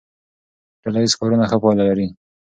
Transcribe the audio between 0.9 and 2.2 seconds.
ییز کارونه ښه پایله لري.